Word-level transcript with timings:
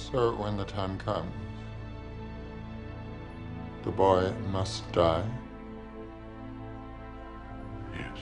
So 0.00 0.32
when 0.32 0.56
the 0.56 0.64
time 0.64 0.96
comes, 0.98 1.30
the 3.84 3.90
boy 3.90 4.32
must 4.50 4.90
die. 4.92 5.22
Yes. 7.92 8.18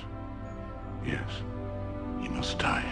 Yes. 1.07 1.31
He 2.21 2.29
must 2.29 2.59
die. 2.59 2.85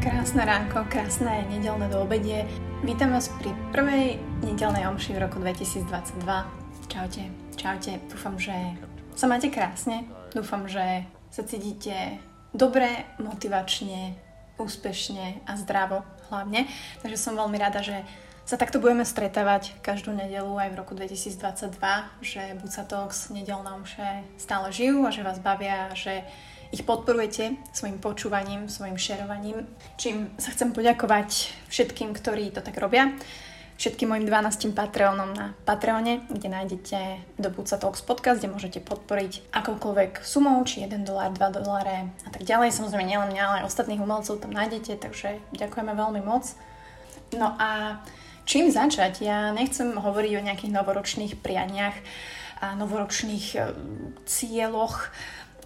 Krásne 0.00 0.46
ránko, 0.46 0.86
krásne 0.88 1.44
nedelné 1.50 1.90
do 1.90 2.06
obedie. 2.06 2.46
Vítam 2.86 3.10
vás 3.10 3.28
pri 3.42 3.50
prvej 3.74 4.22
nedelnej 4.46 4.86
omši 4.86 5.18
v 5.18 5.18
roku 5.18 5.42
2022. 5.42 6.61
Čaute, 6.92 7.24
čaute. 7.56 8.04
Dúfam, 8.12 8.36
že 8.36 8.52
sa 9.16 9.24
máte 9.24 9.48
krásne. 9.48 10.04
Dúfam, 10.36 10.68
že 10.68 11.08
sa 11.32 11.40
cítite 11.40 12.20
dobre, 12.52 13.08
motivačne, 13.16 14.12
úspešne 14.60 15.40
a 15.48 15.56
zdravo 15.56 16.04
hlavne. 16.28 16.68
Takže 17.00 17.16
som 17.16 17.32
veľmi 17.32 17.56
rada, 17.56 17.80
že 17.80 18.04
sa 18.44 18.60
takto 18.60 18.76
budeme 18.76 19.08
stretávať 19.08 19.72
každú 19.80 20.12
nedelu 20.12 20.52
aj 20.52 20.68
v 20.68 20.78
roku 20.84 20.92
2022, 20.92 21.80
že 22.20 22.60
Buca 22.60 22.84
Talks 22.84 23.32
nedelné 23.32 23.72
omše 23.72 24.28
stále 24.36 24.68
žijú 24.68 25.08
a 25.08 25.14
že 25.16 25.24
vás 25.24 25.40
bavia, 25.40 25.96
že 25.96 26.20
ich 26.76 26.84
podporujete 26.84 27.56
svojim 27.72 28.04
počúvaním, 28.04 28.68
svojim 28.68 29.00
šerovaním, 29.00 29.64
čím 29.96 30.28
sa 30.36 30.52
chcem 30.52 30.76
poďakovať 30.76 31.56
všetkým, 31.72 32.12
ktorí 32.12 32.52
to 32.52 32.60
tak 32.60 32.76
robia. 32.76 33.16
Všetkým 33.76 34.14
mojim 34.14 34.28
12 34.28 34.76
Patreonom 34.76 35.34
na 35.34 35.58
Patreone, 35.64 36.22
kde 36.30 36.48
nájdete 36.48 36.98
do 37.40 37.48
Buca 37.50 37.80
Talks 37.80 38.04
podcast, 38.04 38.38
kde 38.38 38.52
môžete 38.52 38.78
podporiť 38.84 39.50
akoukoľvek 39.50 40.22
sumou, 40.22 40.62
či 40.62 40.86
1 40.86 41.02
dolár, 41.02 41.34
2 41.34 41.58
doláre 41.58 42.12
a 42.22 42.30
tak 42.30 42.46
ďalej. 42.46 42.70
Samozrejme 42.70 43.04
nielen 43.08 43.32
mňa, 43.32 43.42
ale 43.42 43.56
aj 43.64 43.68
ostatných 43.72 43.98
umelcov 43.98 44.38
tam 44.38 44.54
nájdete, 44.54 45.00
takže 45.02 45.40
ďakujeme 45.56 45.92
veľmi 45.98 46.20
moc. 46.22 46.46
No 47.34 47.56
a 47.56 48.00
čím 48.44 48.68
začať? 48.68 49.24
Ja 49.24 49.50
nechcem 49.50 49.96
hovoriť 49.96 50.32
o 50.36 50.46
nejakých 50.46 50.72
novoročných 50.72 51.32
prianiach 51.40 51.96
a 52.62 52.78
novoročných 52.78 53.46
e, 53.56 53.60
cieľoch, 54.28 55.10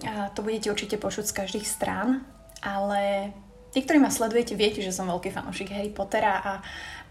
a 0.04 0.28
to 0.32 0.44
budete 0.44 0.68
určite 0.68 0.96
počuť 1.00 1.24
z 1.24 1.36
každých 1.36 1.66
strán, 1.68 2.24
ale 2.60 3.32
tí, 3.72 3.80
ktorí 3.80 4.00
ma 4.00 4.12
sledujete, 4.12 4.56
viete, 4.56 4.80
že 4.84 4.92
som 4.92 5.08
veľký 5.08 5.32
fanúšik 5.32 5.72
Harry 5.72 5.88
Pottera 5.92 6.40
a, 6.40 6.52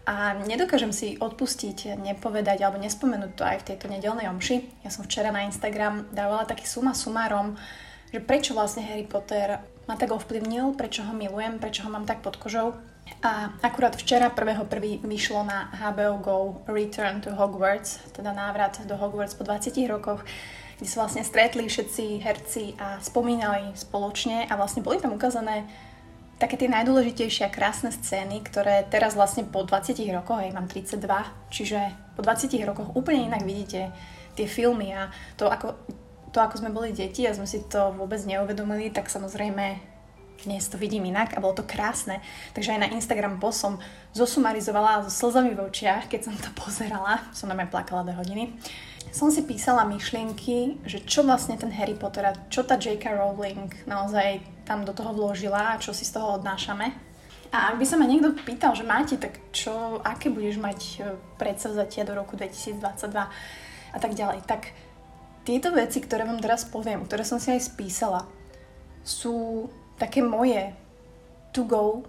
a 0.06 0.38
nedokážem 0.46 0.94
si 0.94 1.18
odpustiť, 1.18 1.98
nepovedať 1.98 2.62
alebo 2.62 2.78
nespomenúť 2.78 3.32
to 3.34 3.42
aj 3.42 3.56
v 3.60 3.66
tejto 3.74 3.90
nedelnej 3.90 4.30
omši. 4.30 4.86
Ja 4.86 4.90
som 4.94 5.02
včera 5.02 5.34
na 5.34 5.42
Instagram 5.44 6.06
dávala 6.14 6.46
taký 6.46 6.62
suma 6.62 6.94
sumárom, 6.94 7.58
že 8.14 8.22
prečo 8.22 8.54
vlastne 8.54 8.86
Harry 8.86 9.02
Potter 9.02 9.58
ma 9.90 9.98
tak 9.98 10.14
ovplyvnil, 10.14 10.78
prečo 10.78 11.02
ho 11.02 11.10
milujem, 11.10 11.58
prečo 11.58 11.82
ho 11.82 11.90
mám 11.90 12.06
tak 12.06 12.22
pod 12.22 12.38
kožou. 12.38 12.78
A 13.22 13.54
akurát 13.62 13.94
včera 13.94 14.30
1.1. 14.30 15.02
vyšlo 15.06 15.46
na 15.46 15.70
HBO 15.74 16.18
Go 16.22 16.36
Return 16.66 17.22
to 17.22 17.34
Hogwarts, 17.34 18.02
teda 18.14 18.34
návrat 18.34 18.82
do 18.86 18.94
Hogwarts 18.94 19.34
po 19.34 19.42
20 19.42 19.74
rokoch 19.90 20.22
kde 20.76 20.88
sa 20.88 21.08
vlastne 21.08 21.24
stretli 21.24 21.64
všetci 21.64 22.20
herci 22.20 22.76
a 22.76 23.00
spomínali 23.00 23.72
spoločne 23.72 24.44
a 24.44 24.52
vlastne 24.60 24.84
boli 24.84 25.00
tam 25.00 25.16
ukázané 25.16 25.64
také 26.36 26.60
tie 26.60 26.68
najdôležitejšie 26.68 27.48
a 27.48 27.54
krásne 27.54 27.88
scény, 27.88 28.44
ktoré 28.44 28.84
teraz 28.88 29.16
vlastne 29.16 29.48
po 29.48 29.64
20 29.64 29.96
rokoch, 30.12 30.36
aj 30.36 30.52
mám 30.52 30.68
32, 30.68 31.00
čiže 31.48 31.78
po 32.12 32.20
20 32.20 32.52
rokoch 32.68 32.92
úplne 32.92 33.32
inak 33.32 33.44
vidíte 33.44 33.88
tie 34.36 34.46
filmy 34.46 34.92
a 34.92 35.08
to 35.40 35.48
ako, 35.48 35.72
to, 36.32 36.38
ako 36.40 36.60
sme 36.60 36.70
boli 36.72 36.92
deti 36.92 37.24
a 37.24 37.32
sme 37.32 37.48
si 37.48 37.64
to 37.64 37.96
vôbec 37.96 38.20
neuvedomili, 38.28 38.92
tak 38.92 39.08
samozrejme 39.08 39.96
dnes 40.44 40.68
to 40.68 40.76
vidím 40.76 41.08
inak 41.08 41.32
a 41.32 41.40
bolo 41.40 41.56
to 41.56 41.64
krásne. 41.64 42.20
Takže 42.52 42.76
aj 42.76 42.80
na 42.84 42.92
Instagram 42.92 43.40
post 43.40 43.64
som 43.64 43.80
zosumarizovala 44.12 45.08
so 45.08 45.32
slzami 45.32 45.56
v 45.56 45.64
očiach, 45.64 46.12
keď 46.12 46.28
som 46.28 46.34
to 46.36 46.52
pozerala. 46.60 47.24
Som 47.32 47.48
na 47.48 47.64
plakala 47.64 48.04
do 48.04 48.12
hodiny 48.12 48.52
som 49.16 49.32
si 49.32 49.40
písala 49.48 49.88
myšlienky, 49.88 50.84
že 50.84 51.00
čo 51.00 51.24
vlastne 51.24 51.56
ten 51.56 51.72
Harry 51.72 51.96
Potter 51.96 52.28
a 52.28 52.36
čo 52.52 52.60
tá 52.68 52.76
J.K. 52.76 53.16
Rowling 53.16 53.72
naozaj 53.88 54.44
tam 54.68 54.84
do 54.84 54.92
toho 54.92 55.16
vložila 55.16 55.72
a 55.72 55.80
čo 55.80 55.96
si 55.96 56.04
z 56.04 56.20
toho 56.20 56.36
odnášame. 56.36 56.92
A 57.48 57.72
ak 57.72 57.80
by 57.80 57.84
sa 57.88 57.96
ma 57.96 58.04
niekto 58.04 58.36
pýtal, 58.44 58.76
že 58.76 58.84
máte, 58.84 59.16
tak 59.16 59.40
čo, 59.56 60.04
aké 60.04 60.28
budeš 60.28 60.60
mať 60.60 60.80
e, 61.00 61.16
predsavzatia 61.40 62.04
do 62.04 62.12
roku 62.12 62.36
2022 62.36 62.76
a 63.96 63.98
tak 64.02 64.12
ďalej, 64.12 64.44
tak 64.44 64.76
tieto 65.48 65.72
veci, 65.72 66.04
ktoré 66.04 66.28
vám 66.28 66.42
teraz 66.42 66.68
poviem, 66.68 67.08
ktoré 67.08 67.24
som 67.24 67.40
si 67.40 67.56
aj 67.56 67.72
spísala, 67.72 68.28
sú 69.00 69.70
také 69.96 70.20
moje 70.20 70.76
to 71.56 71.64
go 71.64 72.04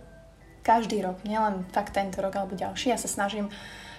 každý 0.59 1.00
rok, 1.00 1.24
nielen 1.24 1.63
fakt 1.72 1.95
tento 1.95 2.19
rok 2.19 2.35
alebo 2.35 2.59
ďalší. 2.59 2.91
Ja 2.91 3.00
sa 3.00 3.07
snažím 3.07 3.47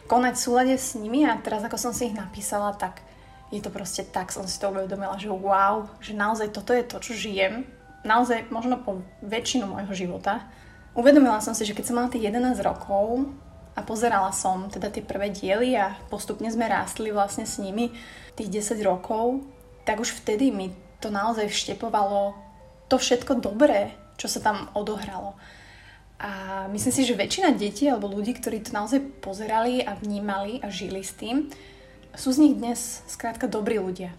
konať 0.09 0.35
v 0.35 0.45
súlade 0.45 0.75
s 0.75 0.97
nimi 0.97 1.29
a 1.29 1.37
teraz 1.37 1.61
ako 1.61 1.77
som 1.77 1.93
si 1.93 2.09
ich 2.09 2.17
napísala, 2.17 2.73
tak 2.75 3.05
je 3.53 3.61
to 3.61 3.69
proste 3.69 4.09
tak, 4.09 4.33
som 4.33 4.45
si 4.49 4.57
to 4.57 4.73
uvedomila, 4.73 5.17
že 5.21 5.29
wow, 5.29 5.89
že 6.01 6.17
naozaj 6.17 6.53
toto 6.53 6.73
je 6.73 6.85
to, 6.85 6.97
čo 7.01 7.13
žijem, 7.17 7.65
naozaj 8.05 8.49
možno 8.49 8.81
po 8.81 9.05
väčšinu 9.25 9.69
môjho 9.69 9.93
života. 9.93 10.49
Uvedomila 10.97 11.41
som 11.45 11.53
si, 11.53 11.69
že 11.69 11.77
keď 11.77 11.85
som 11.85 11.97
mala 12.01 12.13
tých 12.13 12.29
11 12.29 12.59
rokov 12.65 13.29
a 13.77 13.81
pozerala 13.85 14.35
som 14.35 14.67
teda 14.73 14.91
tie 14.91 15.05
prvé 15.05 15.31
diely 15.31 15.77
a 15.79 15.95
postupne 16.11 16.51
sme 16.51 16.67
rástli 16.67 17.15
vlastne 17.15 17.47
s 17.47 17.61
nimi 17.61 17.95
tých 18.35 18.65
10 18.75 18.81
rokov, 18.83 19.45
tak 19.87 20.03
už 20.03 20.25
vtedy 20.25 20.51
mi 20.51 20.75
to 20.99 21.09
naozaj 21.09 21.47
vštepovalo 21.47 22.35
to 22.89 22.97
všetko 22.97 23.39
dobré, 23.39 23.95
čo 24.17 24.27
sa 24.27 24.41
tam 24.41 24.73
odohralo. 24.73 25.37
A 26.19 26.67
myslím 26.75 26.91
si, 26.91 27.07
že 27.07 27.15
väčšina 27.15 27.55
detí 27.55 27.87
alebo 27.87 28.11
ľudí, 28.11 28.35
ktorí 28.35 28.67
to 28.67 28.75
naozaj 28.75 28.99
pozerali 29.23 29.87
a 29.87 29.95
vnímali 29.95 30.59
a 30.59 30.67
žili 30.67 31.07
s 31.07 31.15
tým, 31.15 31.47
sú 32.19 32.35
z 32.35 32.43
nich 32.43 32.55
dnes 32.59 33.07
skrátka 33.07 33.47
dobrí 33.47 33.79
ľudia. 33.79 34.11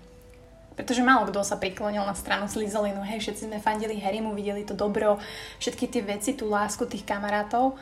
Pretože 0.80 1.04
málo 1.04 1.28
kto 1.28 1.44
sa 1.44 1.60
priklonil 1.60 2.08
na 2.08 2.16
stranu 2.16 2.48
Slizolinu, 2.48 3.04
hej, 3.04 3.20
všetci 3.20 3.52
sme 3.52 3.60
fandili 3.60 4.00
Harrymu, 4.00 4.32
videli 4.32 4.64
to 4.64 4.72
dobro, 4.72 5.20
všetky 5.60 5.92
tie 5.92 6.00
veci, 6.00 6.40
tú 6.40 6.48
lásku 6.48 6.88
tých 6.88 7.04
kamarátov 7.04 7.76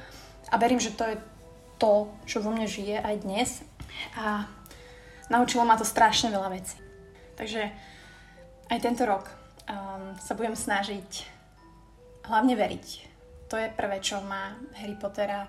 a 0.50 0.58
verím, 0.58 0.82
že 0.82 0.98
to 0.98 1.06
je 1.06 1.22
to, 1.78 2.10
čo 2.26 2.42
vo 2.42 2.50
mne 2.50 2.66
žije 2.66 2.98
aj 2.98 3.16
dnes 3.22 3.62
a 4.18 4.50
naučilo 5.30 5.62
ma 5.62 5.78
to 5.78 5.86
strašne 5.86 6.34
veľa 6.34 6.50
vecí. 6.58 6.74
Takže 7.38 7.70
aj 8.74 8.78
tento 8.82 9.06
rok 9.06 9.30
um, 9.70 10.18
sa 10.18 10.34
budem 10.34 10.58
snažiť 10.58 11.30
hlavne 12.26 12.58
veriť 12.58 13.17
to 13.48 13.56
je 13.56 13.72
prvé, 13.72 13.98
čo 14.04 14.20
ma 14.24 14.56
Harry 14.76 14.96
Pottera 15.00 15.48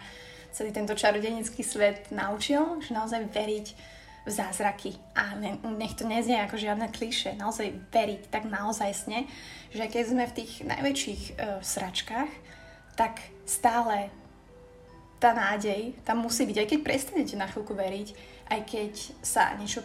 celý 0.55 0.73
tento 0.73 0.95
čarodenický 0.95 1.63
svet 1.63 2.11
naučil, 2.11 2.81
že 2.83 2.95
naozaj 2.95 3.31
veriť 3.31 3.67
v 4.27 4.31
zázraky. 4.31 4.93
A 5.15 5.39
ne, 5.39 5.57
nech 5.79 5.95
to 5.95 6.05
neznie 6.05 6.37
ako 6.41 6.59
žiadne 6.59 6.91
kliše, 6.91 7.39
naozaj 7.39 7.73
veriť 7.93 8.29
tak 8.29 8.45
naozaj 8.49 8.91
sne, 8.93 9.25
že 9.73 9.85
keď 9.87 10.05
sme 10.05 10.25
v 10.27 10.37
tých 10.37 10.53
najväčších 10.67 11.23
uh, 11.33 11.63
sračkách, 11.65 12.33
tak 12.99 13.23
stále 13.47 14.11
tá 15.19 15.35
nádej 15.35 15.99
tam 16.07 16.23
musí 16.23 16.47
byť, 16.47 16.57
aj 16.59 16.69
keď 16.71 16.81
prestanete 16.83 17.35
na 17.35 17.47
chvíľku 17.51 17.75
veriť, 17.75 18.09
aj 18.55 18.61
keď 18.67 18.93
sa 19.23 19.55
niečo 19.59 19.83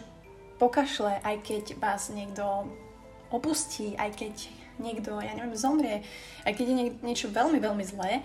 pokašle, 0.58 1.18
aj 1.22 1.36
keď 1.42 1.64
vás 1.82 2.10
niekto 2.14 2.70
opustí, 3.34 3.98
aj 3.98 4.14
keď 4.14 4.34
niekto, 4.78 5.18
ja 5.22 5.32
neviem, 5.34 5.54
zomrie, 5.54 6.02
aj 6.42 6.52
keď 6.54 6.66
je 6.66 6.76
niečo 7.02 7.28
veľmi, 7.30 7.58
veľmi 7.58 7.84
zlé, 7.86 8.22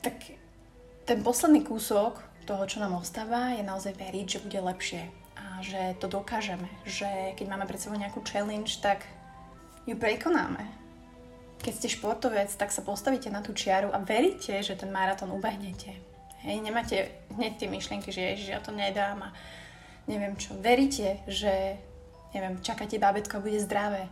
tak 0.00 0.16
ten 1.04 1.20
posledný 1.20 1.66
kúsok 1.66 2.22
toho, 2.48 2.64
čo 2.64 2.80
nám 2.80 2.96
ostáva, 2.96 3.54
je 3.54 3.62
naozaj 3.62 3.94
veriť, 3.94 4.26
že 4.26 4.42
bude 4.42 4.60
lepšie 4.62 5.02
a 5.36 5.44
že 5.60 5.96
to 6.00 6.08
dokážeme, 6.08 6.68
že 6.84 7.36
keď 7.36 7.46
máme 7.48 7.68
pred 7.68 7.80
sebou 7.80 7.96
nejakú 7.96 8.24
challenge, 8.24 8.80
tak 8.80 9.04
ju 9.84 9.96
prekonáme. 9.96 10.64
Keď 11.60 11.72
ste 11.76 11.92
športovec, 11.92 12.48
tak 12.56 12.72
sa 12.72 12.80
postavíte 12.80 13.28
na 13.28 13.44
tú 13.44 13.52
čiaru 13.52 13.92
a 13.92 14.00
veríte, 14.00 14.56
že 14.64 14.80
ten 14.80 14.88
maratón 14.88 15.28
ubehnete. 15.36 15.92
Hej, 16.40 16.56
nemáte 16.64 17.12
hneď 17.36 17.60
tie 17.60 17.68
myšlienky, 17.68 18.08
že 18.08 18.32
ježiš, 18.32 18.48
ja 18.48 18.60
to 18.64 18.72
nedám 18.72 19.28
a 19.28 19.36
neviem 20.08 20.40
čo. 20.40 20.56
Veríte, 20.56 21.20
že 21.28 21.76
neviem, 22.32 22.56
čakáte 22.64 22.96
bábetko 22.96 23.36
a 23.36 23.44
bude 23.44 23.60
zdravé 23.60 24.08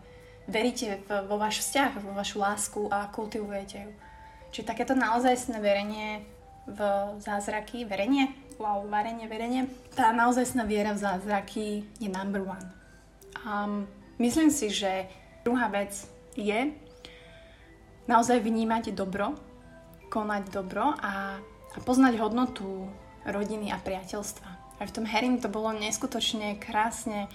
veríte 0.48 1.04
vo 1.28 1.36
váš 1.36 1.62
vzťah, 1.62 1.90
vo 2.00 2.12
vašu 2.16 2.40
lásku 2.40 2.80
a 2.88 3.06
kultivujete 3.12 3.84
ju. 3.84 3.92
Čiže 4.48 4.68
takéto 4.72 4.96
naozajstné 4.96 5.60
verenie 5.60 6.24
v 6.64 6.80
zázraky, 7.20 7.84
verenie, 7.84 8.32
wow, 8.56 8.84
varenie, 8.88 9.28
verenie, 9.28 9.68
tá 9.92 10.10
naozajstná 10.10 10.64
viera 10.64 10.96
v 10.96 11.04
zázraky 11.04 11.64
je 12.00 12.08
number 12.08 12.44
one. 12.44 12.68
Um, 13.44 13.84
myslím 14.16 14.48
si, 14.48 14.72
že 14.72 15.08
druhá 15.44 15.68
vec 15.68 16.08
je 16.32 16.72
naozaj 18.08 18.40
vnímať 18.40 18.96
dobro, 18.96 19.36
konať 20.08 20.48
dobro 20.48 20.96
a, 20.96 21.36
a 21.76 21.78
poznať 21.84 22.16
hodnotu 22.20 22.88
rodiny 23.28 23.68
a 23.68 23.76
priateľstva. 23.80 24.48
Aj 24.80 24.86
v 24.88 24.94
tom 24.94 25.04
Harrym 25.04 25.40
to 25.42 25.52
bolo 25.52 25.74
neskutočne 25.76 26.56
krásne 26.56 27.28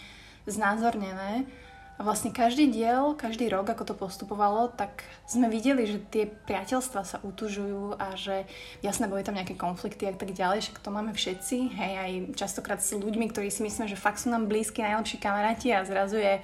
znázornené. 0.50 1.45
A 1.94 2.01
vlastne 2.01 2.34
každý 2.34 2.74
diel, 2.74 3.13
každý 3.13 3.54
rok, 3.54 3.69
ako 3.69 3.94
to 3.94 3.95
postupovalo, 3.95 4.74
tak 4.74 5.06
sme 5.30 5.45
videli, 5.45 5.86
že 5.86 6.01
tie 6.10 6.25
priateľstva 6.25 7.01
sa 7.06 7.22
utužujú 7.22 8.01
a 8.01 8.18
že 8.18 8.50
jasné, 8.81 9.06
boli 9.06 9.22
tam 9.22 9.38
nejaké 9.38 9.54
konflikty 9.54 10.10
a 10.10 10.18
tak 10.18 10.34
ďalej, 10.34 10.66
však 10.66 10.81
to 10.81 10.90
máme 10.90 11.13
všetci, 11.13 11.57
hej, 11.69 11.94
aj 12.01 12.12
častokrát 12.34 12.81
s 12.81 12.98
ľuďmi, 12.98 13.30
ktorí 13.30 13.54
si 13.54 13.62
myslím, 13.62 13.86
že 13.86 14.00
fakt 14.00 14.25
sú 14.25 14.34
nám 14.34 14.50
blízki, 14.50 14.81
najlepší 14.81 15.22
kamaráti 15.22 15.69
a 15.69 15.86
zrazu 15.86 16.18
je 16.18 16.42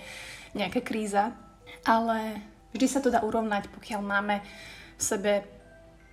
nejaká 0.54 0.86
kríza. 0.86 1.34
Ale 1.82 2.46
vždy 2.78 2.86
sa 2.86 3.02
to 3.02 3.10
dá 3.10 3.26
urovnať, 3.26 3.74
pokiaľ 3.74 4.02
máme 4.06 4.46
v 4.98 5.02
sebe 5.02 5.34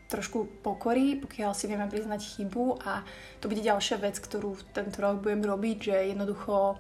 trošku 0.09 0.63
pokory, 0.63 1.19
pokiaľ 1.19 1.53
si 1.53 1.67
vieme 1.67 1.91
priznať 1.91 2.39
chybu 2.39 2.79
a 2.87 3.03
to 3.43 3.51
bude 3.51 3.61
ďalšia 3.61 3.99
vec, 3.99 4.17
ktorú 4.17 4.55
tento 4.71 5.03
rok 5.03 5.21
budem 5.21 5.43
robiť, 5.43 5.77
že 5.83 5.97
jednoducho 6.15 6.79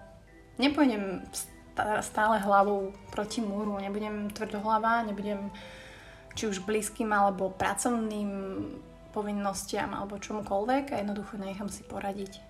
nepôjdem 0.62 1.26
stále 2.00 2.40
hlavou 2.40 2.92
proti 3.12 3.44
múru, 3.44 3.76
nebudem 3.76 4.32
tvrdohlava, 4.32 5.04
nebudem 5.04 5.52
či 6.36 6.48
už 6.48 6.64
blízkym 6.64 7.08
alebo 7.12 7.52
pracovným 7.52 8.30
povinnostiam 9.12 9.96
alebo 9.96 10.20
čomukoľvek 10.20 10.92
a 10.92 11.00
jednoducho 11.00 11.40
nechám 11.40 11.72
si 11.72 11.80
poradiť. 11.84 12.40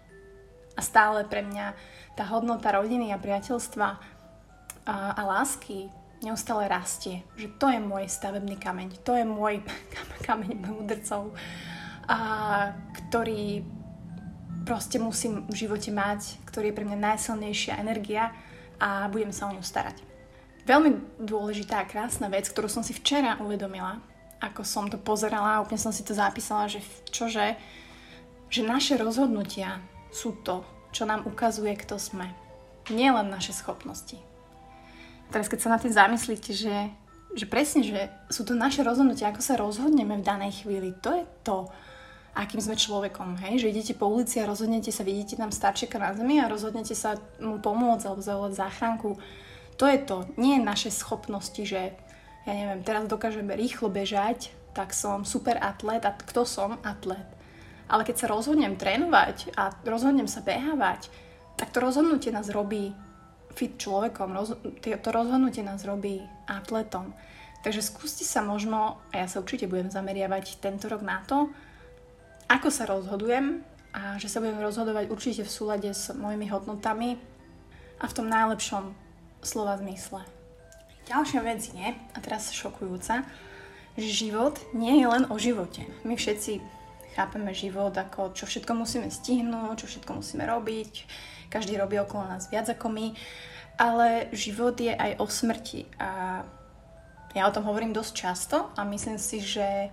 A 0.77 0.81
stále 0.83 1.23
pre 1.25 1.47
mňa 1.47 1.73
tá 2.19 2.27
hodnota 2.29 2.75
rodiny 2.75 3.15
a 3.15 3.23
priateľstva 3.23 3.89
a, 4.87 4.97
a 5.15 5.23
lásky 5.23 5.89
neustále 6.21 6.67
rastie. 6.67 7.23
Že 7.39 7.49
to 7.57 7.67
je 7.71 7.81
môj 7.81 8.05
stavebný 8.11 8.59
kameň, 8.59 8.99
to 9.07 9.15
je 9.15 9.25
môj 9.25 9.63
kameň 10.27 10.55
múdrcov, 10.67 11.33
a 12.07 12.19
ktorý 12.95 13.67
proste 14.67 14.99
musím 14.99 15.47
v 15.47 15.67
živote 15.67 15.91
mať, 15.95 16.43
ktorý 16.47 16.71
je 16.71 16.77
pre 16.77 16.87
mňa 16.87 16.99
najsilnejšia 17.15 17.79
energia 17.79 18.35
a 18.81 19.09
budem 19.09 19.33
sa 19.33 19.49
o 19.49 19.55
ňu 19.55 19.65
starať. 19.65 20.03
Veľmi 20.67 21.23
dôležitá 21.23 21.83
a 21.83 21.89
krásna 21.89 22.27
vec, 22.27 22.51
ktorú 22.51 22.67
som 22.67 22.83
si 22.83 22.91
včera 22.91 23.39
uvedomila, 23.39 24.03
ako 24.43 24.67
som 24.67 24.91
to 24.91 24.99
pozerala 24.99 25.57
a 25.57 25.63
úplne 25.63 25.79
som 25.79 25.95
si 25.95 26.03
to 26.03 26.13
zapísala, 26.13 26.67
že 26.67 26.83
čože, 27.09 27.55
že 28.51 28.63
naše 28.67 28.99
rozhodnutia 28.99 29.79
sú 30.11 30.35
to, 30.43 30.67
čo 30.91 31.07
nám 31.07 31.25
ukazuje, 31.25 31.73
kto 31.79 31.97
sme. 31.97 32.35
Nie 32.91 33.15
len 33.15 33.31
naše 33.31 33.55
schopnosti. 33.55 34.19
Teraz 35.31 35.51
keď 35.51 35.59
sa 35.63 35.73
na 35.75 35.79
tým 35.79 35.95
zamyslíte, 35.95 36.51
že, 36.55 36.91
že 37.35 37.47
presne, 37.47 37.83
že 37.83 38.11
sú 38.31 38.47
to 38.47 38.55
naše 38.55 38.87
rozhodnutia, 38.87 39.31
ako 39.31 39.43
sa 39.43 39.59
rozhodneme 39.59 40.19
v 40.19 40.27
danej 40.27 40.63
chvíli, 40.63 40.95
to 41.03 41.15
je 41.15 41.25
to, 41.43 41.67
akým 42.37 42.61
sme 42.61 42.77
človekom, 42.77 43.41
hej? 43.41 43.65
Že 43.65 43.71
idete 43.73 43.95
po 43.97 44.13
ulici 44.13 44.37
a 44.39 44.49
rozhodnete 44.49 44.93
sa, 44.93 45.01
vidíte 45.01 45.41
tam 45.41 45.49
starčeka 45.49 45.97
na 45.97 46.13
zemi 46.13 46.37
a 46.37 46.53
rozhodnete 46.53 46.93
sa 46.93 47.17
mu 47.41 47.57
pomôcť 47.57 48.05
alebo 48.05 48.21
zavolať 48.21 48.53
záchranku. 48.61 49.17
To 49.81 49.85
je 49.89 49.99
to, 50.05 50.29
nie 50.37 50.61
naše 50.61 50.93
schopnosti, 50.93 51.61
že 51.65 51.97
ja 52.47 52.53
neviem, 52.53 52.85
teraz 52.85 53.09
dokážeme 53.09 53.57
rýchlo 53.57 53.89
bežať, 53.89 54.53
tak 54.77 54.93
som 54.93 55.25
super 55.25 55.57
atlet 55.57 56.05
a 56.05 56.13
kto 56.13 56.45
som? 56.45 56.77
Atlet. 56.85 57.25
Ale 57.89 58.05
keď 58.05 58.17
sa 58.21 58.31
rozhodnem 58.31 58.77
trénovať 58.77 59.57
a 59.57 59.73
rozhodnem 59.89 60.29
sa 60.29 60.45
behávať, 60.45 61.09
tak 61.57 61.73
to 61.73 61.81
rozhodnutie 61.81 62.29
nás 62.31 62.53
robí 62.53 62.93
fit 63.57 63.81
človekom, 63.81 64.37
to 64.85 65.09
rozhodnutie 65.09 65.65
nás 65.65 65.81
robí 65.89 66.21
atletom. 66.45 67.17
Takže 67.65 67.83
skúste 67.83 68.23
sa 68.23 68.45
možno, 68.45 69.01
a 69.11 69.25
ja 69.25 69.27
sa 69.27 69.41
určite 69.41 69.65
budem 69.65 69.89
zameriavať 69.89 70.61
tento 70.61 70.87
rok 70.93 71.01
na 71.01 71.25
to, 71.25 71.49
ako 72.47 72.69
sa 72.71 72.87
rozhodujem 72.87 73.63
a 73.97 74.21
že 74.21 74.29
sa 74.31 74.39
budem 74.39 74.61
rozhodovať 74.61 75.11
určite 75.11 75.43
v 75.43 75.51
súlade 75.51 75.91
s 75.91 76.13
mojimi 76.15 76.47
hodnotami 76.53 77.19
a 77.99 78.05
v 78.05 78.17
tom 78.17 78.29
najlepšom 78.29 78.93
slova 79.41 79.81
zmysle. 79.81 80.23
Ďalšia 81.07 81.41
vec 81.47 81.63
je, 81.71 81.89
a 81.95 82.19
teraz 82.19 82.51
šokujúca, 82.51 83.23
že 83.95 84.09
život 84.11 84.59
nie 84.75 85.01
je 85.01 85.07
len 85.07 85.25
o 85.31 85.39
živote. 85.39 85.87
My 86.03 86.19
všetci 86.19 86.61
chápeme 87.17 87.57
život 87.57 87.97
ako 87.97 88.37
čo 88.37 88.45
všetko 88.45 88.73
musíme 88.77 89.09
stihnúť, 89.09 89.81
čo 89.81 89.87
všetko 89.89 90.21
musíme 90.21 90.45
robiť, 90.45 90.93
každý 91.49 91.81
robí 91.81 91.97
okolo 91.97 92.29
nás 92.29 92.53
viac 92.53 92.69
ako 92.69 92.93
my, 92.93 93.17
ale 93.81 94.29
život 94.37 94.77
je 94.77 94.93
aj 94.93 95.17
o 95.17 95.25
smrti 95.25 95.89
a 95.97 96.43
ja 97.33 97.43
o 97.49 97.55
tom 97.55 97.65
hovorím 97.69 97.93
dosť 97.93 98.13
často 98.13 98.57
a 98.77 98.85
myslím 98.85 99.17
si, 99.21 99.41
že 99.41 99.93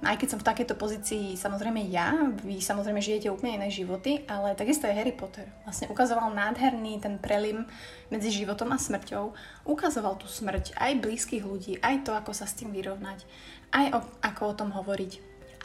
aj 0.00 0.16
keď 0.16 0.28
som 0.32 0.40
v 0.40 0.48
takejto 0.48 0.74
pozícii, 0.80 1.36
samozrejme 1.36 1.84
ja, 1.92 2.32
vy 2.40 2.56
samozrejme 2.56 3.04
žijete 3.04 3.28
úplne 3.28 3.60
iné 3.60 3.68
životy, 3.68 4.24
ale 4.24 4.56
takisto 4.56 4.88
je 4.88 4.96
Harry 4.96 5.12
Potter. 5.12 5.44
Vlastne 5.68 5.92
ukazoval 5.92 6.32
nádherný 6.32 7.04
ten 7.04 7.20
prelim 7.20 7.68
medzi 8.08 8.32
životom 8.32 8.72
a 8.72 8.80
smrťou. 8.80 9.36
Ukazoval 9.68 10.16
tú 10.16 10.24
smrť 10.24 10.72
aj 10.80 11.04
blízkych 11.04 11.44
ľudí, 11.44 11.76
aj 11.84 12.08
to, 12.08 12.16
ako 12.16 12.32
sa 12.32 12.48
s 12.48 12.56
tým 12.56 12.72
vyrovnať, 12.72 13.28
aj 13.76 13.86
o, 13.92 13.98
ako 14.24 14.42
o 14.48 14.56
tom 14.56 14.72
hovoriť, 14.72 15.12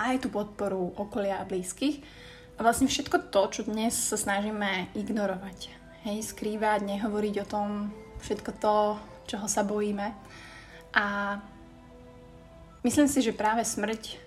aj 0.03 0.15
tú 0.19 0.27
podporu 0.27 0.91
okolia 0.99 1.39
a 1.39 1.47
blízkych. 1.47 2.03
A 2.55 2.63
vlastne 2.63 2.91
všetko 2.91 3.31
to, 3.31 3.41
čo 3.55 3.61
dnes 3.63 3.95
sa 3.95 4.19
snažíme 4.19 4.91
ignorovať. 4.99 5.71
Hej, 6.03 6.35
skrývať, 6.35 6.83
nehovoriť 6.83 7.35
o 7.39 7.47
tom, 7.47 7.67
všetko 8.19 8.51
to, 8.59 8.99
čoho 9.31 9.47
sa 9.47 9.63
bojíme. 9.63 10.11
A 10.91 11.39
myslím 12.83 13.07
si, 13.07 13.23
že 13.23 13.31
práve 13.31 13.63
smrť 13.63 14.25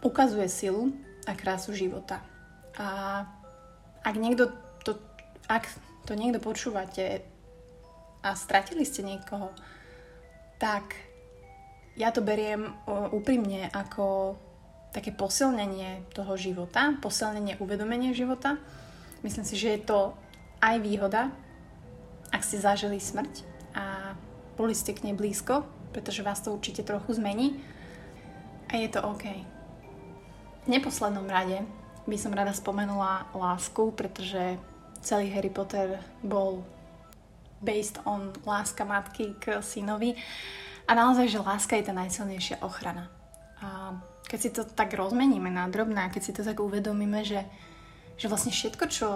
ukazuje 0.00 0.48
silu 0.48 0.92
a 1.28 1.36
krásu 1.36 1.76
života. 1.76 2.24
A 2.80 3.22
ak 4.00 4.14
niekto 4.16 4.48
to, 4.80 4.96
ak 5.48 5.68
to 6.08 6.16
niekto 6.16 6.40
počúvate 6.40 7.20
a 8.24 8.32
stratili 8.32 8.84
ste 8.88 9.04
niekoho, 9.04 9.52
tak 10.56 10.96
ja 11.96 12.12
to 12.12 12.24
beriem 12.24 12.72
úprimne 13.12 13.68
ako 13.72 14.36
také 14.90 15.12
posilnenie 15.12 16.08
toho 16.16 16.34
života, 16.34 16.96
posilnenie 16.98 17.60
uvedomenia 17.60 18.16
života. 18.16 18.56
Myslím 19.20 19.44
si, 19.44 19.54
že 19.60 19.76
je 19.76 19.80
to 19.84 20.16
aj 20.64 20.80
výhoda, 20.80 21.28
ak 22.32 22.40
ste 22.40 22.62
zažili 22.62 22.96
smrť 22.96 23.44
a 23.76 24.16
boli 24.56 24.72
ste 24.72 24.96
k 24.96 25.08
nej 25.08 25.14
blízko, 25.16 25.64
pretože 25.92 26.24
vás 26.24 26.40
to 26.40 26.52
určite 26.52 26.84
trochu 26.84 27.20
zmení 27.20 27.60
a 28.70 28.80
je 28.80 28.88
to 28.88 29.00
OK 29.04 29.59
neposlednom 30.68 31.28
rade 31.28 31.64
by 32.04 32.16
som 32.18 32.34
rada 32.34 32.52
spomenula 32.52 33.28
lásku, 33.32 33.92
pretože 33.92 34.58
celý 35.00 35.32
Harry 35.32 35.52
Potter 35.52 36.00
bol 36.20 36.64
based 37.60 38.00
on 38.08 38.32
láska 38.44 38.84
matky 38.84 39.36
k 39.36 39.60
synovi 39.60 40.16
a 40.88 40.96
naozaj, 40.96 41.28
že 41.28 41.44
láska 41.44 41.76
je 41.76 41.86
tá 41.86 41.94
najsilnejšia 41.94 42.64
ochrana. 42.64 43.12
A 43.60 43.94
keď 44.24 44.38
si 44.40 44.50
to 44.50 44.62
tak 44.64 44.96
rozmeníme 44.96 45.52
na 45.52 45.68
drobná, 45.68 46.08
keď 46.08 46.22
si 46.24 46.32
to 46.32 46.42
tak 46.42 46.56
uvedomíme, 46.56 47.20
že, 47.22 47.44
že 48.16 48.26
vlastne 48.32 48.50
všetko, 48.50 48.84
čo 48.88 49.08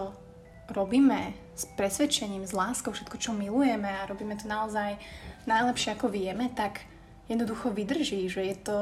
robíme 0.69 1.33
s 1.57 1.69
presvedčením, 1.77 2.45
s 2.45 2.57
láskou, 2.57 2.93
všetko, 2.93 3.17
čo 3.21 3.31
milujeme 3.37 3.89
a 3.89 4.09
robíme 4.09 4.37
to 4.37 4.49
naozaj 4.49 4.97
najlepšie, 5.45 5.97
ako 5.97 6.09
vieme, 6.09 6.49
tak 6.53 6.85
jednoducho 7.29 7.73
vydrží, 7.73 8.29
že 8.29 8.45
je 8.45 8.57
to 8.61 8.79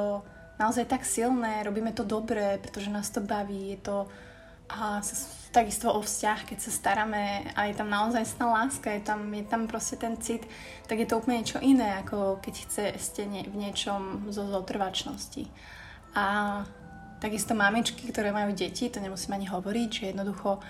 naozaj 0.58 0.84
tak 0.84 1.04
silné, 1.04 1.62
robíme 1.62 1.92
to 1.92 2.04
dobre, 2.04 2.58
pretože 2.60 2.90
nás 2.90 3.10
to 3.10 3.20
baví, 3.20 3.76
je 3.76 3.80
to 3.80 3.96
a 4.72 5.04
takisto 5.52 5.92
o 5.92 6.00
vzťah, 6.00 6.48
keď 6.48 6.58
sa 6.64 6.70
staráme 6.72 7.52
a 7.52 7.68
je 7.68 7.74
tam 7.76 7.92
naozaj 7.92 8.24
sná 8.24 8.48
láska, 8.48 8.88
je 8.88 9.04
tam, 9.04 9.28
je 9.28 9.44
tam 9.44 9.68
proste 9.68 10.00
ten 10.00 10.16
cit, 10.16 10.48
tak 10.88 10.96
je 10.96 11.04
to 11.04 11.20
úplne 11.20 11.44
niečo 11.44 11.60
iné, 11.60 12.00
ako 12.00 12.40
keď 12.40 12.54
chce, 12.56 12.84
ste 12.96 13.22
nie, 13.28 13.44
v 13.44 13.60
niečom 13.60 14.32
zo 14.32 14.48
zotrvačnosti. 14.48 15.44
A 16.16 16.24
takisto 17.20 17.52
mamičky, 17.52 18.08
ktoré 18.08 18.32
majú 18.32 18.56
deti, 18.56 18.88
to 18.88 18.96
nemusím 18.96 19.36
ani 19.36 19.46
hovoriť, 19.52 19.88
že 19.92 20.04
jednoducho 20.16 20.64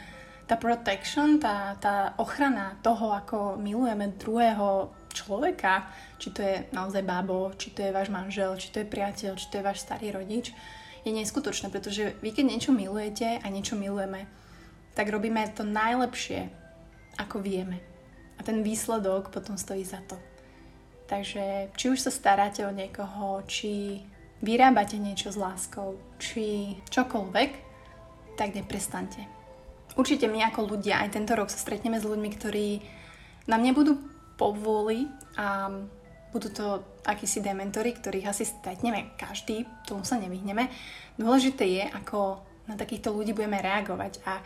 tá 0.51 0.59
protection, 0.59 1.39
tá, 1.39 1.79
tá 1.79 2.19
ochrana 2.19 2.75
toho, 2.83 3.15
ako 3.15 3.55
milujeme 3.63 4.19
druhého 4.19 4.91
človeka, 5.15 5.87
či 6.19 6.33
to 6.33 6.41
je 6.43 6.67
naozaj 6.73 7.05
bábo, 7.05 7.53
či 7.55 7.71
to 7.71 7.85
je 7.85 7.95
váš 7.95 8.09
manžel, 8.09 8.57
či 8.57 8.73
to 8.73 8.81
je 8.83 8.89
priateľ, 8.89 9.37
či 9.37 9.47
to 9.49 9.61
je 9.61 9.67
váš 9.67 9.85
starý 9.85 10.13
rodič, 10.13 10.51
je 11.03 11.11
neskutočné, 11.11 11.69
pretože 11.69 12.15
vy 12.23 12.31
keď 12.31 12.45
niečo 12.47 12.73
milujete 12.73 13.43
a 13.43 13.47
niečo 13.51 13.75
milujeme, 13.75 14.27
tak 14.95 15.11
robíme 15.11 15.43
to 15.53 15.67
najlepšie, 15.67 16.47
ako 17.19 17.43
vieme. 17.43 17.81
A 18.39 18.47
ten 18.47 18.63
výsledok 18.63 19.31
potom 19.31 19.59
stojí 19.59 19.85
za 19.85 20.01
to. 20.09 20.17
Takže 21.11 21.75
či 21.77 21.93
už 21.93 22.01
sa 22.01 22.11
staráte 22.11 22.65
o 22.65 22.73
niekoho, 22.73 23.45
či 23.45 24.01
vyrábate 24.41 24.97
niečo 24.97 25.29
s 25.29 25.37
láskou, 25.37 26.01
či 26.17 26.77
čokoľvek, 26.89 27.51
tak 28.35 28.57
neprestante. 28.57 29.21
Určite 29.93 30.25
my 30.25 30.49
ako 30.49 30.73
ľudia 30.73 31.05
aj 31.05 31.13
tento 31.13 31.37
rok 31.37 31.53
sa 31.53 31.61
stretneme 31.61 32.01
s 32.01 32.09
ľuďmi, 32.09 32.29
ktorí 32.33 32.69
nám 33.45 33.61
nebudú 33.61 34.01
povôli 34.37 35.09
a 35.37 35.71
budú 36.33 36.49
to 36.49 36.67
akísi 37.05 37.45
dementory, 37.45 37.93
ktorých 37.93 38.33
asi 38.33 38.49
stretneme 38.49 39.13
každý, 39.21 39.69
tomu 39.85 40.03
sa 40.03 40.17
nevyhneme. 40.17 40.73
Dôležité 41.21 41.69
je, 41.69 41.85
ako 41.93 42.41
na 42.67 42.75
takýchto 42.81 43.13
ľudí 43.13 43.37
budeme 43.37 43.61
reagovať 43.61 44.25
a 44.25 44.41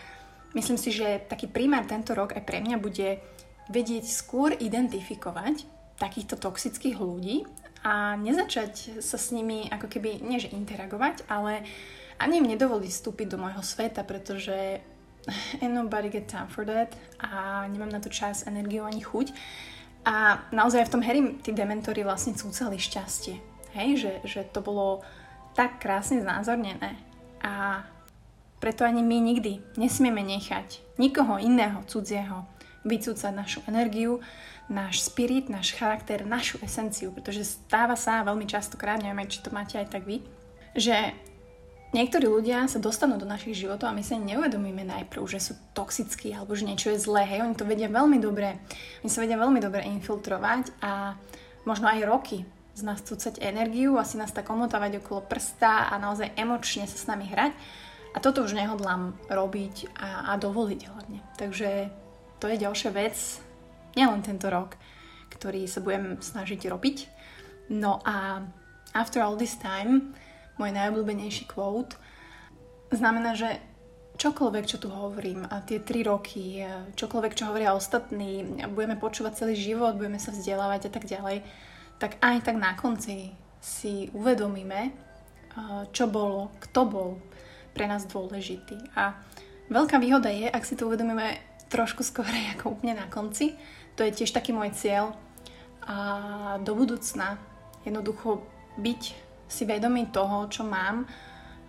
myslím 0.59 0.81
si, 0.81 0.91
že 0.91 1.23
taký 1.31 1.47
primár 1.47 1.87
tento 1.87 2.17
rok 2.17 2.35
aj 2.35 2.43
pre 2.43 2.59
mňa 2.59 2.77
bude 2.83 3.23
vedieť 3.71 4.05
skôr 4.07 4.51
identifikovať 4.55 5.67
takýchto 5.97 6.37
toxických 6.37 6.99
ľudí 6.99 7.47
a 7.87 8.19
nezačať 8.19 8.99
sa 8.99 9.17
s 9.17 9.31
nimi 9.31 9.71
ako 9.71 9.87
keby, 9.87 10.19
nie 10.27 10.43
že 10.43 10.51
interagovať, 10.51 11.23
ale 11.31 11.63
ani 12.19 12.43
im 12.43 12.51
nedovoliť 12.51 12.91
vstúpiť 12.91 13.27
do 13.31 13.39
môjho 13.39 13.63
sveta, 13.63 14.03
pretože 14.03 14.83
ain't 15.63 15.75
nobody 15.75 16.11
get 16.11 16.27
time 16.27 16.51
for 16.51 16.67
that 16.67 16.95
a 17.23 17.65
nemám 17.71 17.95
na 17.95 18.01
to 18.03 18.11
čas, 18.11 18.47
energiu 18.47 18.83
ani 18.83 19.03
chuť. 19.07 19.31
A 20.07 20.39
naozaj 20.55 20.87
v 20.87 20.93
tom 20.95 21.03
Harry 21.03 21.21
tí 21.43 21.51
dementory 21.51 22.07
vlastne 22.07 22.39
cúcali 22.39 22.79
šťastie. 22.79 23.43
Hej, 23.75 23.91
že, 23.99 24.13
že 24.23 24.41
to 24.47 24.63
bolo 24.63 25.03
tak 25.59 25.83
krásne 25.83 26.23
znázornené. 26.23 26.95
A 27.43 27.83
preto 28.63 28.87
ani 28.87 29.03
my 29.03 29.19
nikdy 29.19 29.59
nesmieme 29.75 30.23
nechať 30.23 30.81
nikoho 30.97 31.43
iného, 31.43 31.83
cudzieho, 31.91 32.47
vycúcať 32.87 33.35
našu 33.35 33.61
energiu, 33.67 34.23
náš 34.71 35.03
spirit, 35.07 35.51
náš 35.51 35.75
charakter, 35.75 36.23
našu 36.23 36.63
esenciu, 36.63 37.11
pretože 37.11 37.47
stáva 37.47 37.99
sa 37.99 38.23
veľmi 38.23 38.47
častokrát, 38.47 39.03
neviem, 39.03 39.27
či 39.27 39.43
to 39.43 39.51
máte 39.51 39.79
aj 39.79 39.91
tak 39.91 40.07
vy, 40.07 40.23
že 40.75 41.15
Niektorí 41.95 42.27
ľudia 42.27 42.67
sa 42.67 42.83
dostanú 42.83 43.15
do 43.15 43.29
našich 43.29 43.63
životov 43.63 43.89
a 43.89 43.97
my 43.97 44.03
sa 44.03 44.19
neuvedomíme 44.19 44.83
najprv, 44.83 45.23
že 45.31 45.39
sú 45.39 45.53
toxickí 45.71 46.35
alebo 46.35 46.59
že 46.59 46.67
niečo 46.67 46.91
je 46.91 46.99
zlé. 46.99 47.23
Hej, 47.25 47.47
oni 47.47 47.55
to 47.55 47.69
vedia 47.69 47.87
veľmi 47.87 48.19
dobre. 48.19 48.59
Oni 49.07 49.11
sa 49.11 49.23
vedia 49.23 49.39
veľmi 49.39 49.63
dobre 49.63 49.87
infiltrovať 49.87 50.83
a 50.83 51.15
možno 51.63 51.87
aj 51.87 52.07
roky 52.07 52.39
z 52.77 52.83
nás 52.85 53.01
cúcať 53.01 53.41
energiu, 53.41 53.97
asi 53.97 54.21
nás 54.21 54.29
tak 54.37 54.53
omotávať 54.53 55.01
okolo 55.01 55.25
prsta 55.25 55.89
a 55.89 55.97
naozaj 55.97 56.37
emočne 56.37 56.85
sa 56.85 56.99
s 57.01 57.09
nami 57.09 57.25
hrať. 57.25 57.57
A 58.13 58.21
toto 58.21 58.45
už 58.45 58.53
nehodlám 58.53 59.17
robiť 59.33 59.97
a, 59.97 60.33
a 60.33 60.41
dovoliť 60.41 60.81
hlavne. 60.85 61.21
Takže 61.41 61.89
to 62.37 62.53
je 62.53 62.61
ďalšia 62.61 62.91
vec, 62.93 63.17
nielen 63.97 64.21
tento 64.21 64.53
rok, 64.53 64.77
ktorý 65.33 65.65
sa 65.65 65.81
budem 65.81 66.21
snažiť 66.21 66.69
robiť. 66.69 66.97
No 67.73 68.05
a 68.05 68.45
after 68.93 69.25
all 69.25 69.41
this 69.41 69.57
time, 69.57 70.13
môj 70.57 70.71
najobľúbenejší 70.73 71.49
quote, 71.49 71.97
znamená, 72.93 73.37
že 73.37 73.61
čokoľvek, 74.17 74.65
čo 74.65 74.81
tu 74.81 74.89
hovorím, 74.89 75.45
a 75.45 75.61
tie 75.61 75.81
tri 75.81 76.01
roky, 76.01 76.65
čokoľvek, 76.97 77.37
čo 77.37 77.53
hovoria 77.53 77.77
ostatní, 77.77 78.65
budeme 78.73 78.97
počúvať 78.97 79.45
celý 79.45 79.55
život, 79.55 80.01
budeme 80.01 80.17
sa 80.17 80.33
vzdelávať 80.33 80.89
a 80.89 80.91
tak 80.91 81.05
ďalej, 81.05 81.45
tak 82.01 82.17
aj 82.21 82.37
tak 82.45 82.57
na 82.57 82.73
konci 82.77 83.37
si 83.61 84.09
uvedomíme, 84.17 84.93
čo 85.93 86.05
bolo, 86.09 86.53
kto 86.61 86.81
bol 86.89 87.11
pre 87.73 87.89
nás 87.89 88.09
dôležitý. 88.09 88.97
A 88.97 89.17
veľká 89.69 90.01
výhoda 90.01 90.33
je, 90.33 90.49
ak 90.49 90.65
si 90.65 90.77
to 90.77 90.89
uvedomíme 90.89 91.37
trošku 91.69 92.01
skôr 92.01 92.29
ako 92.57 92.81
úplne 92.81 92.97
na 92.97 93.07
konci, 93.09 93.57
to 93.97 94.05
je 94.05 94.13
tiež 94.13 94.33
taký 94.33 94.53
môj 94.53 94.73
cieľ 94.77 95.17
a 95.87 96.59
do 96.61 96.75
budúcna 96.75 97.39
jednoducho 97.87 98.43
byť 98.77 99.26
si 99.47 99.63
vedomý 99.65 100.11
toho, 100.11 100.51
čo 100.51 100.67
mám, 100.67 101.07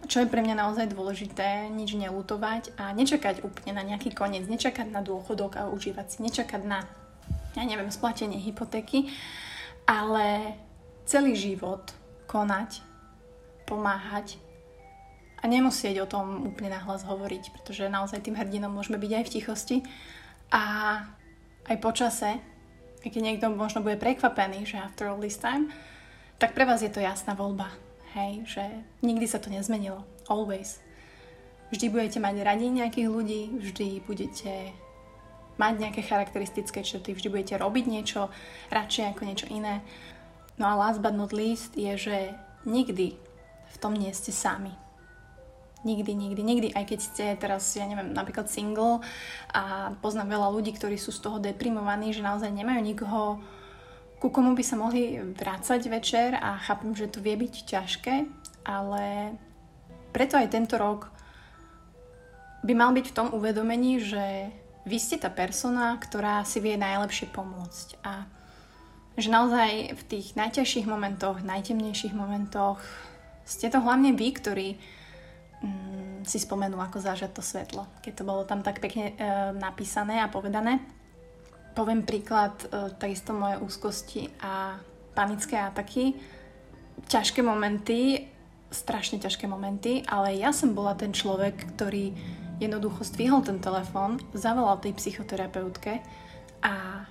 čo 0.05 0.21
je 0.21 0.29
pre 0.29 0.45
mňa 0.45 0.55
naozaj 0.57 0.93
dôležité, 0.93 1.67
nič 1.73 1.97
nelutovať 1.97 2.77
a 2.77 2.93
nečakať 2.93 3.41
úplne 3.41 3.73
na 3.73 3.83
nejaký 3.83 4.13
koniec, 4.13 4.45
nečakať 4.45 4.93
na 4.93 5.01
dôchodok 5.01 5.57
a 5.57 5.69
užívať 5.73 6.05
si, 6.07 6.17
nečakať 6.21 6.61
na, 6.63 6.85
ja 7.57 7.63
neviem, 7.65 7.89
splatenie 7.89 8.37
hypotéky, 8.37 9.09
ale 9.89 10.53
celý 11.09 11.33
život 11.33 11.91
konať, 12.29 12.83
pomáhať 13.65 14.37
a 15.41 15.45
nemusieť 15.45 16.01
o 16.03 16.09
tom 16.09 16.49
úplne 16.49 16.73
nahlas 16.73 17.05
hovoriť, 17.05 17.53
pretože 17.53 17.91
naozaj 17.91 18.25
tým 18.25 18.37
hrdinom 18.37 18.71
môžeme 18.73 18.97
byť 18.97 19.11
aj 19.11 19.23
v 19.23 19.33
tichosti 19.33 19.77
a 20.51 20.63
aj 21.67 21.77
počase, 21.83 22.39
keď 23.03 23.21
niekto 23.21 23.47
možno 23.51 23.83
bude 23.83 23.99
prekvapený, 23.99 24.63
že 24.63 24.79
after 24.79 25.11
all 25.11 25.19
this 25.19 25.37
time, 25.37 25.69
tak 26.37 26.53
pre 26.53 26.65
vás 26.65 26.81
je 26.85 26.89
to 26.93 27.01
jasná 27.01 27.33
voľba. 27.33 27.69
Hej, 28.13 28.45
že 28.49 28.63
nikdy 29.05 29.25
sa 29.29 29.41
to 29.41 29.53
nezmenilo. 29.53 30.05
Always. 30.29 30.81
Vždy 31.69 31.91
budete 31.91 32.19
mať 32.23 32.35
radi 32.45 32.71
nejakých 32.71 33.09
ľudí, 33.11 33.41
vždy 33.59 34.01
budete 34.07 34.71
mať 35.57 35.73
nejaké 35.81 36.01
charakteristické 36.05 36.85
črty, 36.85 37.17
vždy 37.17 37.27
budete 37.27 37.55
robiť 37.59 37.85
niečo 37.89 38.29
radšej 38.71 39.11
ako 39.11 39.21
niečo 39.25 39.47
iné. 39.49 39.83
No 40.55 40.69
a 40.69 40.77
last 40.77 41.03
but 41.03 41.13
not 41.13 41.33
least 41.33 41.75
je, 41.75 41.97
že 41.97 42.17
nikdy 42.63 43.17
v 43.67 43.77
tom 43.81 43.93
nie 43.97 44.09
ste 44.13 44.31
sami. 44.31 44.71
Nikdy, 45.85 46.13
nikdy, 46.17 46.41
nikdy, 46.41 46.67
aj 46.73 46.85
keď 46.89 46.99
ste 46.99 47.25
teraz, 47.37 47.77
ja 47.77 47.85
neviem, 47.85 48.09
napríklad 48.09 48.49
single 48.49 49.05
a 49.53 49.93
poznám 50.01 50.39
veľa 50.39 50.49
ľudí, 50.49 50.73
ktorí 50.73 50.97
sú 50.97 51.13
z 51.13 51.21
toho 51.21 51.37
deprimovaní, 51.37 52.09
že 52.11 52.25
naozaj 52.25 52.49
nemajú 52.49 52.81
nikoho, 52.81 53.37
ku 54.17 54.33
komu 54.33 54.57
by 54.57 54.63
sa 54.65 54.75
mohli 54.77 55.21
vrácať 55.21 55.81
večer 55.89 56.33
a 56.33 56.57
chápem, 56.57 56.93
že 56.97 57.09
to 57.09 57.21
vie 57.21 57.37
byť 57.37 57.53
ťažké, 57.69 58.15
ale 58.65 59.37
preto 60.09 60.37
aj 60.37 60.49
tento 60.49 60.75
rok 60.81 61.13
by 62.65 62.73
mal 62.73 62.91
byť 62.91 63.05
v 63.13 63.15
tom 63.15 63.27
uvedomení, 63.37 64.01
že 64.01 64.49
vy 64.87 64.97
ste 64.97 65.21
tá 65.21 65.29
persona, 65.29 65.93
ktorá 66.01 66.41
si 66.47 66.57
vie 66.63 66.79
najlepšie 66.79 67.29
pomôcť 67.29 67.87
a 68.01 68.25
že 69.17 69.33
naozaj 69.33 69.97
v 69.97 70.03
tých 70.05 70.37
najťažších 70.37 70.85
momentoch, 70.85 71.41
najtemnejších 71.41 72.13
momentoch 72.13 72.81
ste 73.47 73.71
to 73.71 73.81
hlavne 73.81 74.13
vy, 74.13 74.27
ktorí 74.33 74.67
mm, 75.63 76.27
si 76.27 76.37
spomenú, 76.37 76.77
ako 76.77 77.01
zážať 77.01 77.31
to 77.33 77.41
svetlo. 77.41 77.89
Keď 78.03 78.13
to 78.13 78.27
bolo 78.27 78.45
tam 78.45 78.61
tak 78.61 78.77
pekne 78.83 79.15
e, 79.15 79.23
napísané 79.57 80.21
a 80.21 80.29
povedané. 80.29 80.83
Poviem 81.77 82.01
príklad 82.01 82.57
e, 82.65 82.89
takisto 82.97 83.37
moje 83.37 83.61
úzkosti 83.61 84.33
a 84.41 84.81
panické 85.13 85.61
ataky. 85.61 86.17
Ťažké 87.05 87.45
momenty, 87.45 88.25
strašne 88.73 89.21
ťažké 89.21 89.45
momenty, 89.45 90.01
ale 90.09 90.41
ja 90.41 90.49
som 90.49 90.73
bola 90.73 90.97
ten 90.97 91.13
človek, 91.13 91.77
ktorý 91.77 92.17
jednoducho 92.57 93.05
zdvihol 93.05 93.45
ten 93.45 93.61
telefón, 93.61 94.17
zavolal 94.33 94.81
tej 94.81 94.97
psychoterapeutke 94.97 96.01
a 96.65 97.05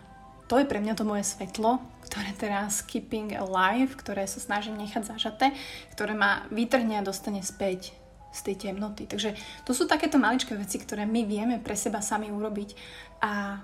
to 0.50 0.58
je 0.58 0.66
pre 0.66 0.82
mňa 0.82 0.94
to 0.98 1.06
moje 1.06 1.22
svetlo, 1.26 1.78
ktoré 2.06 2.34
teraz 2.34 2.82
keeping 2.82 3.34
alive, 3.38 3.94
ktoré 3.98 4.26
sa 4.26 4.42
snažím 4.42 4.78
nechať 4.78 5.14
zažaté, 5.14 5.54
ktoré 5.94 6.18
ma 6.18 6.46
vytrhne 6.50 6.98
a 6.98 7.06
dostane 7.06 7.42
späť 7.42 7.94
z 8.30 8.40
tej 8.50 8.70
temnoty. 8.70 9.06
Takže 9.06 9.34
to 9.62 9.70
sú 9.74 9.86
takéto 9.86 10.18
maličké 10.18 10.58
veci, 10.58 10.82
ktoré 10.82 11.06
my 11.06 11.22
vieme 11.26 11.56
pre 11.62 11.78
seba 11.78 12.02
sami 12.02 12.30
urobiť 12.30 12.74
a 13.22 13.62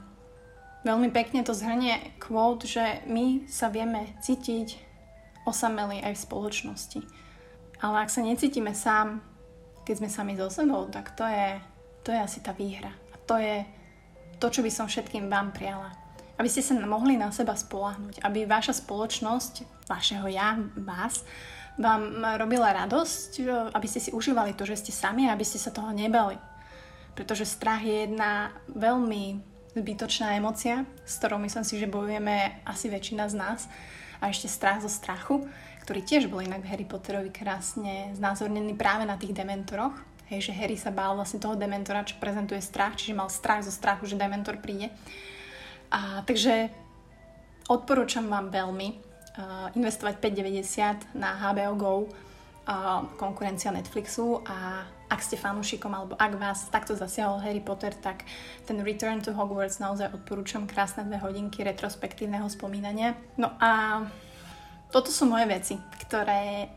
Veľmi 0.82 1.14
pekne 1.14 1.46
to 1.46 1.54
zhrnie 1.54 2.18
quote, 2.18 2.66
že 2.66 3.06
my 3.06 3.46
sa 3.46 3.70
vieme 3.70 4.18
cítiť 4.18 4.74
osamelí 5.46 6.02
aj 6.02 6.18
v 6.18 6.24
spoločnosti. 6.26 7.00
Ale 7.82 8.02
ak 8.02 8.10
sa 8.10 8.22
necítime 8.22 8.74
sám, 8.74 9.22
keď 9.86 9.94
sme 9.98 10.10
sami 10.10 10.32
so 10.38 10.50
sebou, 10.50 10.86
tak 10.90 11.14
to 11.18 11.26
je, 11.26 11.58
to 12.06 12.14
je 12.14 12.18
asi 12.18 12.38
tá 12.42 12.54
výhra. 12.54 12.90
A 13.10 13.16
to 13.26 13.38
je 13.38 13.66
to, 14.38 14.50
čo 14.50 14.62
by 14.62 14.70
som 14.70 14.86
všetkým 14.90 15.30
vám 15.30 15.54
prijala. 15.54 15.94
Aby 16.38 16.50
ste 16.50 16.66
sa 16.66 16.74
mohli 16.74 17.14
na 17.14 17.30
seba 17.30 17.54
spolahnuť. 17.54 18.22
Aby 18.22 18.46
vaša 18.46 18.82
spoločnosť, 18.82 19.86
vašeho 19.86 20.26
ja, 20.30 20.58
vás, 20.82 21.22
vám 21.78 22.26
robila 22.42 22.74
radosť, 22.74 23.30
aby 23.70 23.86
ste 23.86 24.00
si 24.02 24.10
užívali 24.10 24.58
to, 24.58 24.66
že 24.66 24.82
ste 24.82 24.92
sami 24.94 25.30
a 25.30 25.34
aby 25.34 25.46
ste 25.46 25.62
sa 25.62 25.70
toho 25.70 25.94
nebali. 25.94 26.38
Pretože 27.14 27.46
strach 27.46 27.82
je 27.82 28.06
jedna 28.06 28.50
veľmi 28.70 29.51
zbytočná 29.72 30.36
emocia, 30.36 30.84
s 31.04 31.16
ktorou 31.20 31.40
myslím 31.40 31.64
si, 31.64 31.80
že 31.80 31.88
bojujeme 31.88 32.60
asi 32.68 32.92
väčšina 32.92 33.28
z 33.32 33.34
nás. 33.36 33.60
A 34.22 34.30
ešte 34.30 34.46
strach 34.46 34.84
zo 34.84 34.90
strachu, 34.92 35.48
ktorý 35.82 36.00
tiež 36.06 36.30
bol 36.30 36.44
inak 36.44 36.62
v 36.62 36.70
Harry 36.70 36.86
Potterovi 36.86 37.34
krásne 37.34 38.14
znázornený 38.14 38.78
práve 38.78 39.02
na 39.02 39.18
tých 39.18 39.34
dementoroch. 39.34 39.96
Hej, 40.30 40.48
že 40.48 40.56
Harry 40.56 40.78
sa 40.78 40.94
bál 40.94 41.18
vlastne 41.18 41.42
toho 41.42 41.58
dementora, 41.58 42.06
čo 42.06 42.16
prezentuje 42.22 42.62
strach, 42.62 42.96
čiže 42.96 43.18
mal 43.18 43.28
strach 43.28 43.66
zo 43.66 43.74
strachu, 43.74 44.06
že 44.06 44.16
dementor 44.16 44.62
príde. 44.62 44.88
A, 45.92 46.24
takže 46.24 46.72
odporúčam 47.68 48.30
vám 48.30 48.48
veľmi 48.48 48.88
uh, 48.96 49.68
investovať 49.76 50.22
5,90 50.22 51.18
na 51.20 51.36
HBO 51.36 51.74
Go, 51.76 51.94
uh, 52.00 53.04
konkurencia 53.20 53.74
Netflixu 53.74 54.40
a 54.46 54.86
ak 55.12 55.20
ste 55.20 55.36
fanúšikom 55.36 55.92
alebo 55.92 56.16
ak 56.16 56.32
vás 56.40 56.72
takto 56.72 56.96
zasiahol 56.96 57.44
Harry 57.44 57.60
Potter, 57.60 57.92
tak 57.92 58.24
ten 58.64 58.80
Return 58.80 59.20
to 59.20 59.36
Hogwarts 59.36 59.76
naozaj 59.76 60.08
odporúčam 60.16 60.64
krásne 60.64 61.04
dve 61.04 61.20
hodinky 61.20 61.60
retrospektívneho 61.60 62.48
spomínania. 62.48 63.12
No 63.36 63.52
a 63.60 64.02
toto 64.88 65.12
sú 65.12 65.28
moje 65.28 65.44
veci, 65.52 65.76
ktoré 66.08 66.72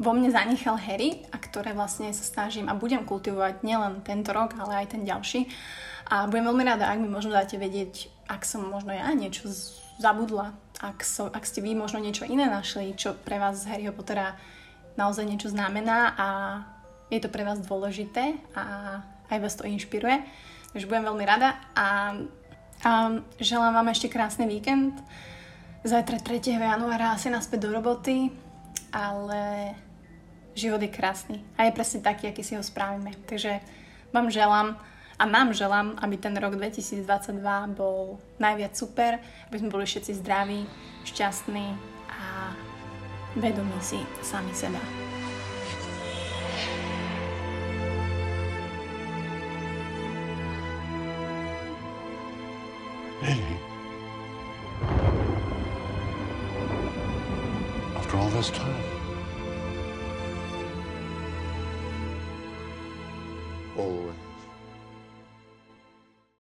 vo 0.00 0.16
mne 0.16 0.32
zanechal 0.32 0.80
Harry 0.80 1.28
a 1.28 1.36
ktoré 1.36 1.76
vlastne 1.76 2.08
sa 2.16 2.24
snažím 2.24 2.72
a 2.72 2.78
budem 2.78 3.04
kultivovať 3.04 3.60
nielen 3.60 4.00
tento 4.00 4.32
rok, 4.32 4.56
ale 4.56 4.80
aj 4.80 4.96
ten 4.96 5.04
ďalší. 5.04 5.44
A 6.08 6.24
budem 6.24 6.48
veľmi 6.48 6.64
rada, 6.64 6.88
ak 6.88 7.04
mi 7.04 7.12
možno 7.12 7.36
dáte 7.36 7.60
vedieť, 7.60 8.08
ak 8.24 8.48
som 8.48 8.64
možno 8.64 8.96
ja 8.96 9.12
niečo 9.12 9.52
zabudla, 10.00 10.56
ak, 10.80 11.04
so, 11.04 11.28
ak 11.28 11.44
ste 11.44 11.60
vy 11.60 11.76
možno 11.76 12.00
niečo 12.00 12.24
iné 12.24 12.48
našli, 12.48 12.96
čo 12.96 13.12
pre 13.12 13.36
vás 13.36 13.60
z 13.60 13.68
Harryho 13.68 13.92
Pottera 13.92 14.40
naozaj 14.96 15.28
niečo 15.28 15.52
znamená 15.52 16.16
a 16.16 16.26
je 17.10 17.18
to 17.20 17.28
pre 17.28 17.42
vás 17.42 17.58
dôležité 17.60 18.38
a 18.54 18.98
aj 19.30 19.38
vás 19.42 19.54
to 19.58 19.66
inšpiruje. 19.66 20.22
Takže 20.70 20.86
budem 20.86 21.06
veľmi 21.10 21.24
rada 21.26 21.58
a 21.74 22.14
A 22.80 23.12
želám 23.36 23.76
vám 23.76 23.92
ešte 23.92 24.08
krásny 24.08 24.48
víkend. 24.48 24.96
Zajtra 25.84 26.16
3. 26.16 26.56
januára 26.56 27.12
asi 27.12 27.28
naspäť 27.28 27.68
do 27.68 27.76
roboty, 27.76 28.32
ale 28.88 29.72
život 30.56 30.80
je 30.80 30.88
krásny 30.88 31.44
a 31.60 31.68
je 31.68 31.76
presne 31.76 32.00
taký, 32.00 32.32
aký 32.32 32.40
si 32.40 32.56
ho 32.56 32.64
spravíme. 32.64 33.12
Takže 33.28 33.60
vám 34.16 34.32
želám 34.32 34.80
a 35.20 35.24
nám 35.28 35.52
želám, 35.52 36.00
aby 36.00 36.16
ten 36.16 36.32
rok 36.40 36.56
2022 36.56 37.04
bol 37.76 38.16
najviac 38.40 38.72
super, 38.72 39.20
aby 39.52 39.56
sme 39.60 39.68
boli 39.68 39.84
všetci 39.84 40.16
zdraví, 40.24 40.64
šťastní 41.04 41.76
a 42.08 42.56
vedomí 43.36 43.76
si 43.84 44.00
sami 44.24 44.56
seba. 44.56 45.09